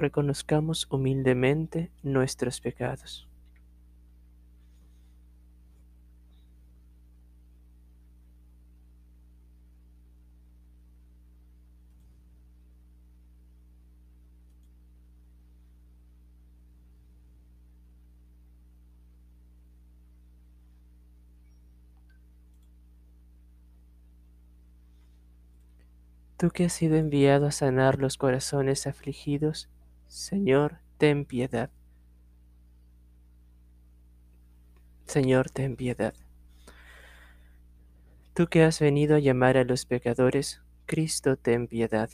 reconozcamos 0.00 0.86
humildemente 0.90 1.90
nuestros 2.02 2.60
pecados. 2.60 3.28
Tú 26.40 26.48
que 26.50 26.64
has 26.64 26.72
sido 26.72 26.96
enviado 26.96 27.46
a 27.46 27.50
sanar 27.52 27.98
los 27.98 28.16
corazones 28.16 28.86
afligidos, 28.86 29.68
Señor, 30.10 30.80
ten 30.98 31.24
piedad. 31.24 31.70
Señor, 35.06 35.50
ten 35.50 35.76
piedad. 35.76 36.14
Tú 38.34 38.48
que 38.48 38.64
has 38.64 38.80
venido 38.80 39.14
a 39.14 39.20
llamar 39.20 39.56
a 39.56 39.62
los 39.62 39.86
pecadores, 39.86 40.62
Cristo, 40.86 41.36
ten 41.36 41.68
piedad. 41.68 42.10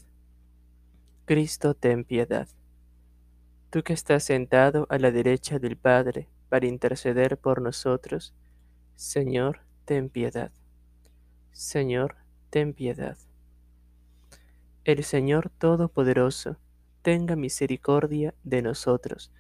Cristo, 1.25 1.73
ten 1.73 2.05
piedad. 2.05 2.49
Tú 3.71 3.83
que 3.83 3.95
estás 3.95 4.25
sentado 4.25 4.87
a 4.91 4.99
la 4.99 5.11
derecha 5.11 5.59
del 5.59 5.79
Padre 5.79 6.29
para 6.51 6.67
interceder 6.67 7.39
por 7.39 7.63
nosotros, 7.63 8.35
Señor, 8.95 9.61
ten 9.87 10.11
piedad. 10.11 10.53
Señor, 11.53 12.17
ten 12.51 12.75
piedad. 12.75 13.17
El 14.85 15.03
Señor 15.03 15.49
Todopoderoso 15.49 16.59
tenga 17.07 17.37
misericordia 17.37 18.35
de 18.43 18.63
nosotros, 18.63 19.31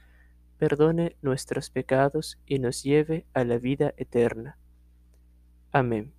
perdone 0.56 1.17
nuestros 1.20 1.69
pecados 1.69 2.39
y 2.47 2.61
nos 2.61 2.84
lleve 2.84 3.27
a 3.34 3.42
la 3.42 3.59
vida 3.59 3.92
eterna. 3.97 4.56
Amén. 5.72 6.12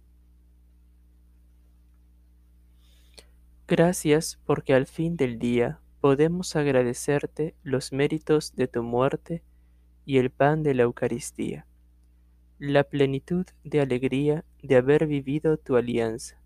Gracias 3.66 4.42
porque 4.46 4.74
al 4.74 4.88
fin 4.88 5.16
del 5.16 5.40
día 5.40 5.80
podemos 6.02 6.54
agradecerte 6.58 7.56
los 7.64 7.94
méritos 7.94 8.54
de 8.58 8.68
tu 8.68 8.84
muerte 8.84 9.42
y 10.06 10.18
el 10.18 10.32
pan 10.32 10.64
de 10.64 10.74
la 10.74 10.84
Eucaristía, 10.84 11.66
la 12.60 12.84
plenitud 12.84 13.46
de 13.64 13.80
alegría 13.80 14.44
de 14.62 14.76
haber 14.76 15.08
vivido 15.08 15.56
tu 15.56 15.78
alianza, 15.78 16.42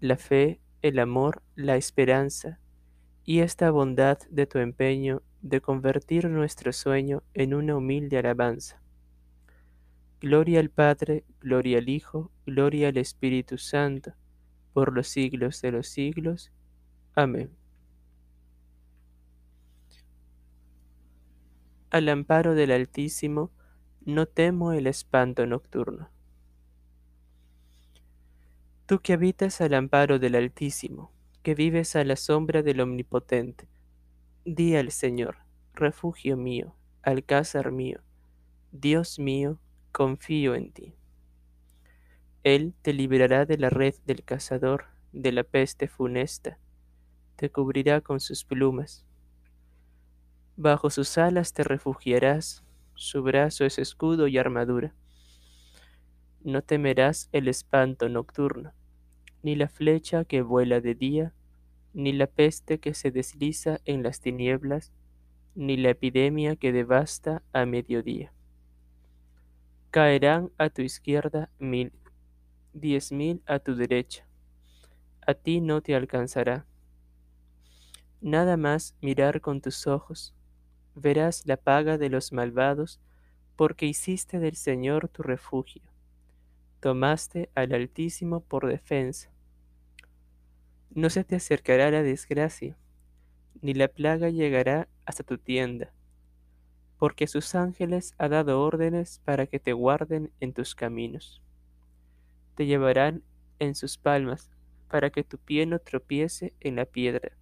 la 0.00 0.16
fe 0.16 0.58
el 0.82 0.98
amor, 0.98 1.44
la 1.54 1.76
esperanza 1.76 2.58
y 3.28 3.40
esta 3.40 3.70
bondad 3.70 4.16
de 4.30 4.46
tu 4.46 4.56
empeño 4.56 5.20
de 5.42 5.60
convertir 5.60 6.30
nuestro 6.30 6.72
sueño 6.72 7.22
en 7.34 7.52
una 7.52 7.76
humilde 7.76 8.16
alabanza. 8.16 8.80
Gloria 10.18 10.60
al 10.60 10.70
Padre, 10.70 11.26
gloria 11.38 11.76
al 11.76 11.90
Hijo, 11.90 12.32
gloria 12.46 12.88
al 12.88 12.96
Espíritu 12.96 13.58
Santo, 13.58 14.14
por 14.72 14.94
los 14.94 15.08
siglos 15.08 15.60
de 15.60 15.72
los 15.72 15.88
siglos. 15.88 16.52
Amén. 17.14 17.50
Al 21.90 22.08
amparo 22.08 22.54
del 22.54 22.70
Altísimo, 22.70 23.50
no 24.06 24.24
temo 24.24 24.72
el 24.72 24.86
espanto 24.86 25.44
nocturno. 25.44 26.08
Tú 28.86 29.00
que 29.00 29.12
habitas 29.12 29.60
al 29.60 29.74
amparo 29.74 30.18
del 30.18 30.34
Altísimo, 30.34 31.12
que 31.48 31.54
vives 31.54 31.96
a 31.96 32.04
la 32.04 32.16
sombra 32.16 32.62
del 32.62 32.78
Omnipotente, 32.82 33.70
di 34.44 34.76
al 34.76 34.90
Señor, 34.90 35.38
refugio 35.72 36.36
mío, 36.36 36.74
alcázar 37.02 37.72
mío, 37.72 38.02
Dios 38.70 39.18
mío, 39.18 39.58
confío 39.90 40.54
en 40.54 40.72
ti. 40.72 40.94
Él 42.42 42.74
te 42.82 42.92
librará 42.92 43.46
de 43.46 43.56
la 43.56 43.70
red 43.70 43.94
del 44.04 44.24
cazador, 44.24 44.88
de 45.14 45.32
la 45.32 45.42
peste 45.42 45.88
funesta, 45.88 46.58
te 47.36 47.50
cubrirá 47.50 48.02
con 48.02 48.20
sus 48.20 48.44
plumas. 48.44 49.06
Bajo 50.54 50.90
sus 50.90 51.16
alas 51.16 51.54
te 51.54 51.64
refugiarás, 51.64 52.62
su 52.92 53.22
brazo 53.22 53.64
es 53.64 53.78
escudo 53.78 54.28
y 54.28 54.36
armadura. 54.36 54.94
No 56.42 56.60
temerás 56.60 57.30
el 57.32 57.48
espanto 57.48 58.10
nocturno 58.10 58.74
ni 59.42 59.54
la 59.54 59.68
flecha 59.68 60.24
que 60.24 60.42
vuela 60.42 60.80
de 60.80 60.94
día, 60.94 61.32
ni 61.94 62.12
la 62.12 62.26
peste 62.26 62.78
que 62.78 62.94
se 62.94 63.10
desliza 63.10 63.80
en 63.84 64.02
las 64.02 64.20
tinieblas, 64.20 64.92
ni 65.54 65.76
la 65.76 65.90
epidemia 65.90 66.56
que 66.56 66.72
devasta 66.72 67.42
a 67.52 67.66
mediodía. 67.66 68.32
Caerán 69.90 70.50
a 70.58 70.70
tu 70.70 70.82
izquierda 70.82 71.50
mil, 71.58 71.92
diez 72.72 73.10
mil 73.10 73.42
a 73.46 73.58
tu 73.58 73.74
derecha, 73.74 74.26
a 75.26 75.34
ti 75.34 75.60
no 75.60 75.80
te 75.80 75.94
alcanzará. 75.94 76.66
Nada 78.20 78.56
más 78.56 78.94
mirar 79.00 79.40
con 79.40 79.60
tus 79.60 79.86
ojos, 79.86 80.34
verás 80.94 81.46
la 81.46 81.56
paga 81.56 81.98
de 81.98 82.10
los 82.10 82.32
malvados, 82.32 83.00
porque 83.56 83.86
hiciste 83.86 84.38
del 84.38 84.56
Señor 84.56 85.08
tu 85.08 85.22
refugio 85.22 85.82
tomaste 86.80 87.50
al 87.54 87.72
Altísimo 87.72 88.40
por 88.40 88.66
defensa. 88.66 89.30
No 90.90 91.10
se 91.10 91.24
te 91.24 91.36
acercará 91.36 91.90
la 91.90 92.02
desgracia, 92.02 92.76
ni 93.60 93.74
la 93.74 93.88
plaga 93.88 94.30
llegará 94.30 94.88
hasta 95.04 95.22
tu 95.22 95.38
tienda, 95.38 95.92
porque 96.98 97.26
sus 97.26 97.54
ángeles 97.54 98.14
ha 98.18 98.28
dado 98.28 98.60
órdenes 98.60 99.20
para 99.24 99.46
que 99.46 99.60
te 99.60 99.72
guarden 99.72 100.32
en 100.40 100.52
tus 100.52 100.74
caminos. 100.74 101.42
Te 102.54 102.66
llevarán 102.66 103.22
en 103.58 103.74
sus 103.74 103.98
palmas, 103.98 104.50
para 104.88 105.10
que 105.10 105.22
tu 105.22 105.38
pie 105.38 105.66
no 105.66 105.78
tropiece 105.78 106.54
en 106.60 106.76
la 106.76 106.86
piedra. 106.86 107.36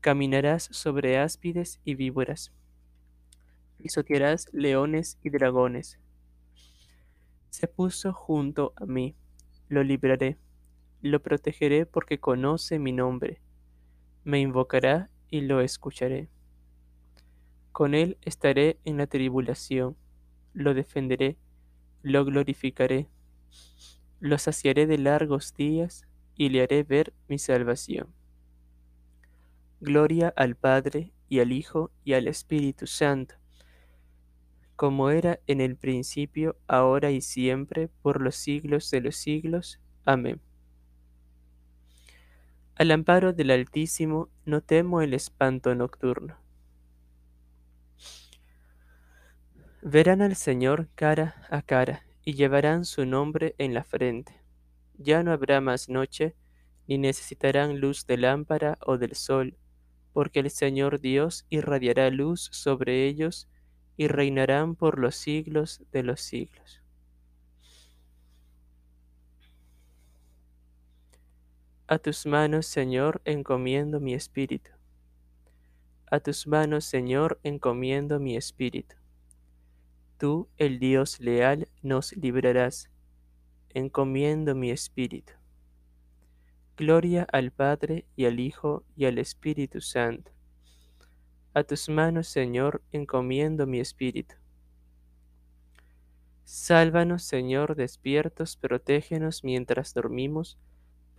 Caminarás 0.00 0.68
sobre 0.70 1.18
áspides 1.18 1.80
y 1.84 1.94
víboras, 1.94 2.52
pisotearás 3.78 4.48
leones 4.52 5.18
y 5.22 5.30
dragones 5.30 5.98
se 7.50 7.66
puso 7.66 8.12
junto 8.12 8.72
a 8.76 8.86
mí, 8.86 9.16
lo 9.68 9.82
libraré, 9.82 10.38
lo 11.02 11.20
protegeré 11.22 11.86
porque 11.86 12.18
conoce 12.18 12.78
mi 12.78 12.92
nombre, 12.92 13.40
me 14.24 14.40
invocará 14.40 15.10
y 15.28 15.42
lo 15.42 15.60
escucharé. 15.60 16.28
Con 17.72 17.94
él 17.94 18.18
estaré 18.22 18.78
en 18.84 18.96
la 18.96 19.06
tribulación, 19.06 19.96
lo 20.52 20.74
defenderé, 20.74 21.36
lo 22.02 22.24
glorificaré, 22.24 23.08
lo 24.18 24.36
saciaré 24.38 24.86
de 24.86 24.98
largos 24.98 25.54
días 25.54 26.06
y 26.36 26.48
le 26.48 26.62
haré 26.62 26.82
ver 26.82 27.12
mi 27.28 27.38
salvación. 27.38 28.08
Gloria 29.80 30.32
al 30.36 30.56
Padre 30.56 31.12
y 31.28 31.40
al 31.40 31.52
Hijo 31.52 31.90
y 32.04 32.12
al 32.14 32.28
Espíritu 32.28 32.86
Santo 32.86 33.40
como 34.80 35.10
era 35.10 35.40
en 35.46 35.60
el 35.60 35.76
principio, 35.76 36.56
ahora 36.66 37.10
y 37.10 37.20
siempre, 37.20 37.90
por 38.00 38.22
los 38.22 38.34
siglos 38.34 38.90
de 38.90 39.02
los 39.02 39.14
siglos. 39.14 39.78
Amén. 40.06 40.40
Al 42.80 42.92
amparo 42.92 43.34
del 43.34 43.50
Altísimo 43.50 44.30
no 44.46 44.62
temo 44.62 45.02
el 45.02 45.12
espanto 45.12 45.74
nocturno. 45.74 46.38
Verán 49.82 50.22
al 50.22 50.34
Señor 50.34 50.88
cara 50.94 51.46
a 51.50 51.60
cara 51.60 52.06
y 52.24 52.32
llevarán 52.32 52.86
su 52.86 53.04
nombre 53.04 53.54
en 53.58 53.74
la 53.74 53.84
frente. 53.84 54.40
Ya 54.96 55.22
no 55.22 55.30
habrá 55.30 55.60
más 55.60 55.90
noche, 55.90 56.36
ni 56.88 56.96
necesitarán 56.96 57.80
luz 57.80 58.06
de 58.06 58.16
lámpara 58.16 58.78
o 58.80 58.96
del 58.96 59.14
sol, 59.14 59.58
porque 60.14 60.40
el 60.40 60.48
Señor 60.48 61.00
Dios 61.00 61.44
irradiará 61.50 62.08
luz 62.08 62.48
sobre 62.50 63.04
ellos 63.04 63.50
y 63.98 64.08
reinarán 64.08 64.74
por 64.74 64.98
los 64.98 65.16
siglos 65.16 65.82
de 65.92 66.02
los 66.02 66.22
siglos. 66.22 66.79
A 71.92 71.98
tus 71.98 72.24
manos, 72.24 72.66
Señor, 72.66 73.20
encomiendo 73.24 73.98
mi 73.98 74.14
espíritu. 74.14 74.70
A 76.08 76.20
tus 76.20 76.46
manos, 76.46 76.84
Señor, 76.84 77.40
encomiendo 77.42 78.20
mi 78.20 78.36
espíritu. 78.36 78.94
Tú, 80.16 80.48
el 80.56 80.78
Dios 80.78 81.18
leal, 81.18 81.66
nos 81.82 82.12
librarás. 82.12 82.88
Encomiendo 83.70 84.54
mi 84.54 84.70
espíritu. 84.70 85.32
Gloria 86.76 87.26
al 87.32 87.50
Padre 87.50 88.06
y 88.14 88.26
al 88.26 88.38
Hijo 88.38 88.84
y 88.94 89.06
al 89.06 89.18
Espíritu 89.18 89.80
Santo. 89.80 90.30
A 91.54 91.64
tus 91.64 91.88
manos, 91.88 92.28
Señor, 92.28 92.82
encomiendo 92.92 93.66
mi 93.66 93.80
espíritu. 93.80 94.36
Sálvanos, 96.44 97.24
Señor, 97.24 97.74
despiertos, 97.74 98.56
protégenos 98.56 99.42
mientras 99.42 99.92
dormimos, 99.92 100.56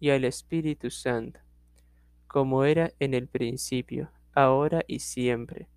y 0.00 0.10
al 0.10 0.24
Espíritu 0.24 0.90
Santo, 0.90 1.40
como 2.26 2.64
era 2.64 2.92
en 2.98 3.14
el 3.14 3.26
principio, 3.26 4.10
ahora 4.34 4.84
y 4.86 5.00
siempre, 5.00 5.68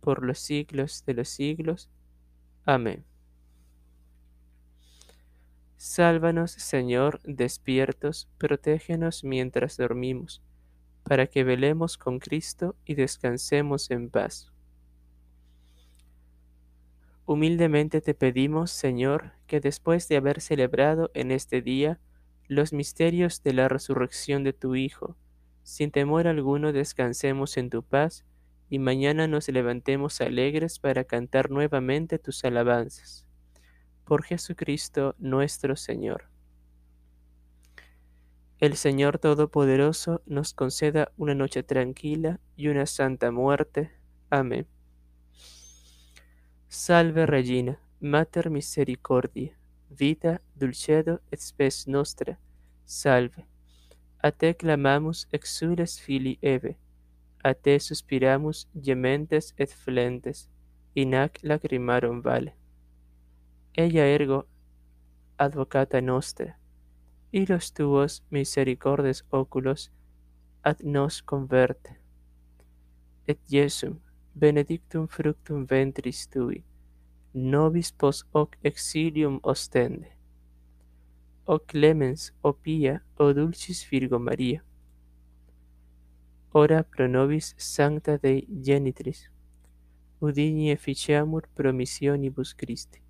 por 0.00 0.24
los 0.24 0.38
siglos 0.38 1.04
de 1.06 1.14
los 1.14 1.28
siglos. 1.28 1.90
Amén. 2.64 3.04
Sálvanos, 5.76 6.50
Señor, 6.52 7.20
despiertos, 7.24 8.28
protégenos 8.36 9.24
mientras 9.24 9.76
dormimos, 9.76 10.42
para 11.04 11.26
que 11.26 11.42
velemos 11.42 11.96
con 11.96 12.18
Cristo 12.18 12.76
y 12.84 12.94
descansemos 12.94 13.90
en 13.90 14.10
paz. 14.10 14.52
Humildemente 17.24 18.00
te 18.00 18.12
pedimos, 18.12 18.72
Señor, 18.72 19.32
que 19.46 19.60
después 19.60 20.08
de 20.08 20.16
haber 20.16 20.40
celebrado 20.40 21.10
en 21.14 21.30
este 21.30 21.62
día 21.62 22.00
los 22.50 22.72
misterios 22.72 23.44
de 23.44 23.52
la 23.52 23.68
resurrección 23.68 24.42
de 24.42 24.52
tu 24.52 24.74
Hijo, 24.74 25.16
sin 25.62 25.92
temor 25.92 26.26
alguno 26.26 26.72
descansemos 26.72 27.56
en 27.56 27.70
tu 27.70 27.84
paz 27.84 28.24
y 28.68 28.80
mañana 28.80 29.28
nos 29.28 29.48
levantemos 29.48 30.20
alegres 30.20 30.80
para 30.80 31.04
cantar 31.04 31.52
nuevamente 31.52 32.18
tus 32.18 32.44
alabanzas. 32.44 33.24
Por 34.04 34.24
Jesucristo 34.24 35.14
nuestro 35.20 35.76
Señor. 35.76 36.24
El 38.58 38.76
Señor 38.76 39.20
Todopoderoso 39.20 40.20
nos 40.26 40.52
conceda 40.52 41.12
una 41.16 41.36
noche 41.36 41.62
tranquila 41.62 42.40
y 42.56 42.66
una 42.66 42.86
santa 42.86 43.30
muerte. 43.30 43.92
Amén. 44.28 44.66
Salve 46.66 47.26
Regina, 47.26 47.80
Mater 48.00 48.50
Misericordia, 48.50 49.56
vita, 49.90 50.40
dulcedo 50.54 51.20
et 51.30 51.40
spes 51.40 51.86
nostra, 51.86 52.38
salve. 52.84 53.46
A 54.22 54.30
te 54.30 54.54
clamamus 54.54 55.26
exules 55.32 55.98
fili 56.00 56.38
Eve, 56.42 56.76
a 57.42 57.54
te 57.54 57.78
suspiramus 57.80 58.68
gementes 58.74 59.54
et 59.56 59.70
flentes, 59.70 60.48
inac 60.94 61.38
lacrimarum 61.42 62.20
vale. 62.22 62.54
Ella 63.74 64.06
ergo, 64.06 64.46
advocata 65.38 66.00
nostra, 66.00 66.58
y 67.32 67.46
los 67.46 67.72
tuos 67.72 68.22
misericordes 68.30 69.24
oculos 69.30 69.90
ad 70.62 70.80
nos 70.82 71.22
converte. 71.22 71.98
Et 73.26 73.38
Jesum, 73.48 74.00
benedictum 74.34 75.06
fructum 75.08 75.66
ventris 75.66 76.28
tui, 76.28 76.64
nobis 77.32 77.90
pos 77.90 78.26
hoc 78.32 78.56
exilium 78.62 79.38
ostende. 79.42 80.08
O 81.46 81.58
clemens, 81.58 82.34
o 82.42 82.52
pia, 82.52 83.02
o 83.18 83.32
dulcis 83.32 83.82
Virgo 83.84 84.18
Maria. 84.18 84.64
Ora 86.52 86.82
pro 86.82 87.08
nobis 87.08 87.54
sancta 87.56 88.18
Dei 88.18 88.46
genitris, 88.50 89.30
udini 90.20 90.70
efficiamur 90.70 91.48
promissionibus 91.54 92.52
Christi. 92.52 93.09